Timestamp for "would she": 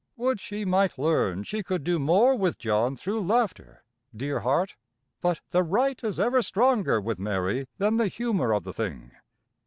0.17-0.65